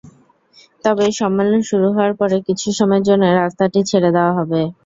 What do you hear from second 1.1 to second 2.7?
সম্মেলন শুরু হওয়ার পরে কিছু